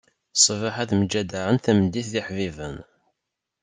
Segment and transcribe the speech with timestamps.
[0.37, 2.77] Ṣṣbeḥ ad mjeddaɛen, tameddit d iḥbiben.